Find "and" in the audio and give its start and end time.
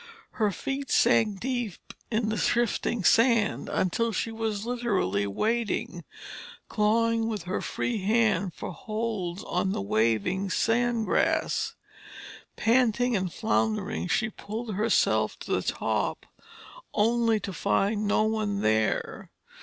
13.15-13.31